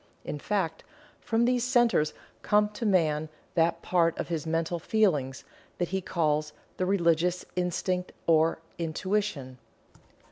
[0.25, 0.83] In fact,
[1.19, 2.11] from these centers
[2.41, 5.43] come to man that part of his mental "feelings"
[5.77, 9.59] that he calls "the religious instinct or intuition."